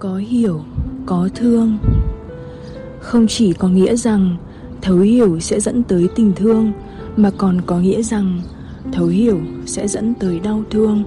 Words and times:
có 0.00 0.16
hiểu, 0.16 0.60
có 1.06 1.28
thương. 1.34 1.78
Không 3.00 3.26
chỉ 3.26 3.52
có 3.52 3.68
nghĩa 3.68 3.96
rằng 3.96 4.36
thấu 4.82 4.98
hiểu 4.98 5.40
sẽ 5.40 5.60
dẫn 5.60 5.82
tới 5.82 6.08
tình 6.14 6.32
thương, 6.36 6.72
mà 7.16 7.30
còn 7.38 7.60
có 7.66 7.78
nghĩa 7.78 8.02
rằng 8.02 8.40
thấu 8.92 9.06
hiểu 9.06 9.40
sẽ 9.66 9.88
dẫn 9.88 10.14
tới 10.14 10.40
đau 10.40 10.62
thương. 10.70 11.04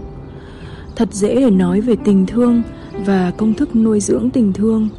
Thật 0.95 1.09
dễ 1.11 1.35
để 1.35 1.49
nói 1.49 1.81
về 1.81 1.95
tình 2.05 2.25
thương 2.25 2.61
và 3.05 3.31
công 3.37 3.53
thức 3.53 3.75
nuôi 3.75 3.99
dưỡng 3.99 4.29
tình 4.29 4.53
thương, 4.53 4.89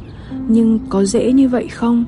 nhưng 0.47 0.79
có 0.89 1.05
dễ 1.05 1.31
như 1.31 1.49
vậy 1.49 1.67
không? 1.67 2.05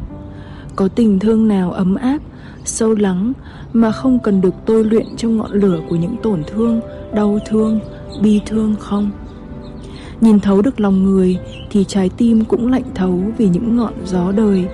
Có 0.76 0.88
tình 0.88 1.20
thương 1.20 1.48
nào 1.48 1.72
ấm 1.72 1.96
áp, 1.96 2.18
sâu 2.66 2.96
lắng 2.96 3.34
mà 3.74 3.92
không 3.92 4.20
cần 4.20 4.42
được 4.42 4.54
tôi 4.66 4.84
luyện 4.84 5.06
trong 5.18 5.38
ngọn 5.38 5.52
lửa 5.52 5.80
của 5.90 5.96
những 5.96 6.16
tổn 6.24 6.44
thương, 6.48 6.82
đau 7.14 7.40
thương, 7.50 7.80
bi 8.22 8.42
thương 8.46 8.76
không? 8.80 9.12
Nhìn 10.22 10.40
thấu 10.40 10.62
được 10.62 10.80
lòng 10.80 11.04
người 11.04 11.38
thì 11.70 11.84
trái 11.84 12.10
tim 12.18 12.46
cũng 12.46 12.72
lạnh 12.72 12.84
thấu 12.96 13.22
vì 13.38 13.50
những 13.50 13.78
ngọn 13.78 13.94
gió 14.06 14.32
đời. 14.32 14.68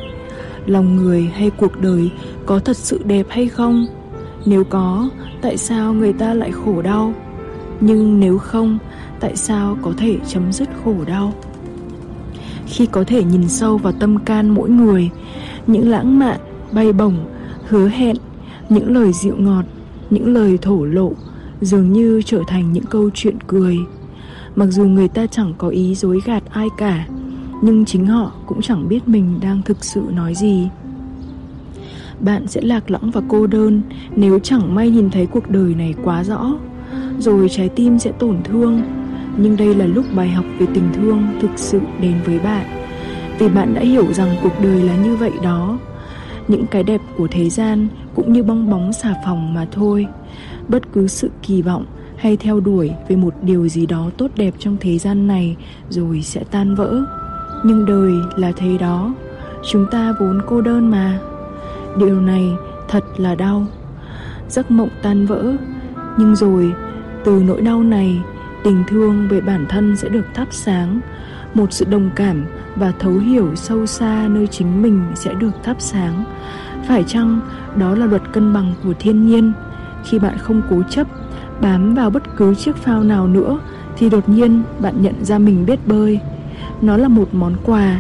Lòng 0.65 0.95
người 0.95 1.23
hay 1.23 1.49
cuộc 1.49 1.81
đời 1.81 2.11
có 2.45 2.59
thật 2.59 2.77
sự 2.77 2.99
đẹp 3.05 3.25
hay 3.29 3.47
không? 3.47 3.85
Nếu 4.45 4.63
có, 4.63 5.09
tại 5.41 5.57
sao 5.57 5.93
người 5.93 6.13
ta 6.13 6.33
lại 6.33 6.51
khổ 6.51 6.81
đau? 6.81 7.13
Nhưng 7.79 8.19
nếu 8.19 8.37
không, 8.37 8.77
tại 9.19 9.35
sao 9.35 9.77
có 9.81 9.93
thể 9.97 10.17
chấm 10.27 10.51
dứt 10.51 10.69
khổ 10.83 10.95
đau? 11.07 11.33
Khi 12.65 12.85
có 12.85 13.03
thể 13.07 13.23
nhìn 13.23 13.49
sâu 13.49 13.77
vào 13.77 13.93
tâm 13.93 14.17
can 14.17 14.49
mỗi 14.49 14.69
người, 14.69 15.09
những 15.67 15.89
lãng 15.89 16.19
mạn, 16.19 16.39
bay 16.71 16.93
bổng, 16.93 17.15
hứa 17.67 17.87
hẹn, 17.87 18.15
những 18.69 18.93
lời 18.93 19.13
dịu 19.13 19.35
ngọt, 19.37 19.65
những 20.09 20.33
lời 20.33 20.57
thổ 20.61 20.85
lộ 20.85 21.11
dường 21.61 21.93
như 21.93 22.21
trở 22.25 22.41
thành 22.47 22.73
những 22.73 22.85
câu 22.85 23.09
chuyện 23.13 23.37
cười 23.47 23.77
mặc 24.55 24.67
dù 24.69 24.85
người 24.85 25.07
ta 25.07 25.27
chẳng 25.27 25.53
có 25.57 25.67
ý 25.67 25.95
dối 25.95 26.21
gạt 26.25 26.43
ai 26.49 26.67
cả, 26.77 27.07
nhưng 27.61 27.85
chính 27.85 28.05
họ 28.05 28.31
cũng 28.45 28.61
chẳng 28.61 28.87
biết 28.89 29.07
mình 29.07 29.39
đang 29.41 29.61
thực 29.61 29.83
sự 29.83 30.01
nói 30.11 30.35
gì. 30.35 30.69
Bạn 32.19 32.47
sẽ 32.47 32.61
lạc 32.61 32.91
lõng 32.91 33.11
và 33.11 33.21
cô 33.27 33.47
đơn 33.47 33.81
nếu 34.15 34.39
chẳng 34.39 34.75
may 34.75 34.89
nhìn 34.89 35.09
thấy 35.09 35.25
cuộc 35.25 35.49
đời 35.49 35.75
này 35.75 35.93
quá 36.03 36.23
rõ, 36.23 36.53
rồi 37.19 37.49
trái 37.49 37.69
tim 37.69 37.99
sẽ 37.99 38.11
tổn 38.11 38.37
thương. 38.43 38.81
Nhưng 39.37 39.57
đây 39.57 39.75
là 39.75 39.85
lúc 39.85 40.05
bài 40.15 40.29
học 40.29 40.45
về 40.59 40.67
tình 40.73 40.89
thương 40.93 41.23
thực 41.41 41.51
sự 41.55 41.79
đến 42.01 42.15
với 42.25 42.39
bạn, 42.39 42.65
vì 43.39 43.49
bạn 43.49 43.73
đã 43.73 43.81
hiểu 43.81 44.13
rằng 44.13 44.35
cuộc 44.43 44.61
đời 44.63 44.83
là 44.83 44.95
như 44.95 45.15
vậy 45.15 45.31
đó. 45.43 45.79
Những 46.47 46.65
cái 46.67 46.83
đẹp 46.83 47.01
của 47.17 47.27
thế 47.31 47.49
gian 47.49 47.87
cũng 48.15 48.33
như 48.33 48.43
bong 48.43 48.69
bóng 48.69 48.93
xà 48.93 49.15
phòng 49.25 49.53
mà 49.53 49.67
thôi. 49.71 50.07
Bất 50.67 50.91
cứ 50.93 51.07
sự 51.07 51.29
kỳ 51.41 51.61
vọng 51.61 51.85
hay 52.23 52.37
theo 52.37 52.59
đuổi 52.59 52.91
về 53.07 53.15
một 53.15 53.33
điều 53.41 53.67
gì 53.67 53.85
đó 53.85 54.09
tốt 54.17 54.31
đẹp 54.35 54.53
trong 54.59 54.77
thế 54.79 54.97
gian 54.97 55.27
này 55.27 55.55
rồi 55.89 56.21
sẽ 56.21 56.43
tan 56.51 56.75
vỡ. 56.75 57.01
Nhưng 57.65 57.85
đời 57.85 58.13
là 58.35 58.51
thế 58.55 58.77
đó, 58.77 59.13
chúng 59.71 59.85
ta 59.91 60.13
vốn 60.19 60.41
cô 60.47 60.61
đơn 60.61 60.91
mà. 60.91 61.19
Điều 61.97 62.21
này 62.21 62.43
thật 62.87 63.03
là 63.17 63.35
đau. 63.35 63.65
Giấc 64.49 64.71
mộng 64.71 64.89
tan 65.01 65.25
vỡ, 65.25 65.53
nhưng 66.17 66.35
rồi, 66.35 66.73
từ 67.25 67.43
nỗi 67.47 67.61
đau 67.61 67.83
này, 67.83 68.21
tình 68.63 68.83
thương 68.87 69.27
về 69.27 69.41
bản 69.41 69.65
thân 69.69 69.97
sẽ 69.97 70.09
được 70.09 70.25
thắp 70.33 70.47
sáng. 70.51 70.99
Một 71.53 71.73
sự 71.73 71.85
đồng 71.85 72.09
cảm 72.15 72.45
và 72.75 72.91
thấu 72.99 73.13
hiểu 73.13 73.55
sâu 73.55 73.85
xa 73.85 74.27
nơi 74.29 74.47
chính 74.47 74.81
mình 74.81 75.05
sẽ 75.15 75.33
được 75.33 75.51
thắp 75.63 75.75
sáng. 75.79 76.23
Phải 76.87 77.03
chăng 77.07 77.39
đó 77.75 77.95
là 77.95 78.05
luật 78.05 78.21
cân 78.33 78.53
bằng 78.53 78.73
của 78.83 78.93
thiên 78.99 79.27
nhiên? 79.27 79.53
Khi 80.05 80.19
bạn 80.19 80.37
không 80.37 80.61
cố 80.69 80.83
chấp 80.89 81.07
bám 81.61 81.95
vào 81.95 82.09
bất 82.09 82.23
cứ 82.37 82.55
chiếc 82.55 82.75
phao 82.75 83.03
nào 83.03 83.27
nữa 83.27 83.59
thì 83.97 84.09
đột 84.09 84.29
nhiên 84.29 84.63
bạn 84.79 85.01
nhận 85.01 85.25
ra 85.25 85.37
mình 85.37 85.65
biết 85.65 85.87
bơi. 85.87 86.19
Nó 86.81 86.97
là 86.97 87.07
một 87.07 87.29
món 87.31 87.55
quà, 87.65 87.99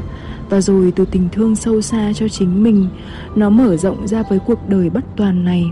và 0.49 0.61
rồi 0.61 0.93
từ 0.95 1.05
tình 1.05 1.29
thương 1.31 1.55
sâu 1.55 1.81
xa 1.81 2.13
cho 2.15 2.27
chính 2.27 2.63
mình, 2.63 2.87
nó 3.35 3.49
mở 3.49 3.77
rộng 3.77 4.07
ra 4.07 4.23
với 4.29 4.39
cuộc 4.39 4.69
đời 4.69 4.89
bất 4.89 5.05
toàn 5.15 5.45
này. 5.45 5.71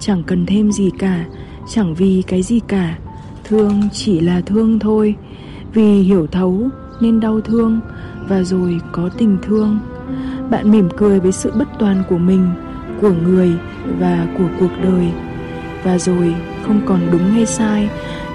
Chẳng 0.00 0.22
cần 0.22 0.46
thêm 0.46 0.72
gì 0.72 0.90
cả, 0.98 1.24
chẳng 1.68 1.94
vì 1.94 2.22
cái 2.26 2.42
gì 2.42 2.60
cả. 2.60 2.98
Thương 3.44 3.82
chỉ 3.92 4.20
là 4.20 4.40
thương 4.40 4.78
thôi, 4.78 5.14
vì 5.72 6.00
hiểu 6.02 6.26
thấu 6.26 6.68
nên 7.00 7.20
đau 7.20 7.40
thương, 7.40 7.80
và 8.28 8.42
rồi 8.42 8.80
có 8.92 9.08
tình 9.18 9.36
thương. 9.42 9.78
Bạn 10.50 10.70
mỉm 10.70 10.88
cười 10.96 11.20
với 11.20 11.32
sự 11.32 11.52
bất 11.58 11.68
toàn 11.78 12.02
của 12.08 12.18
mình, 12.18 12.50
của 13.00 13.12
người 13.12 13.52
và 13.98 14.26
của 14.38 14.48
cuộc 14.60 14.70
đời. 14.82 15.12
Và 15.84 15.98
rồi 15.98 16.34
không 16.66 16.80
còn 16.86 17.00
đúng 17.12 17.30
hay 17.30 17.46
sai, 17.46 17.88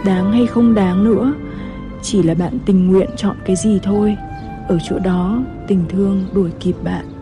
đáng 0.05 0.31
hay 0.31 0.45
không 0.45 0.73
đáng 0.73 1.03
nữa. 1.03 1.33
Chỉ 2.01 2.23
là 2.23 2.33
bạn 2.33 2.57
tình 2.65 2.91
nguyện 2.91 3.09
chọn 3.17 3.35
cái 3.45 3.55
gì 3.55 3.79
thôi. 3.83 4.17
Ở 4.67 4.79
chỗ 4.83 4.99
đó, 4.99 5.43
tình 5.67 5.85
thương 5.89 6.25
đuổi 6.33 6.49
kịp 6.59 6.75
bạn. 6.83 7.14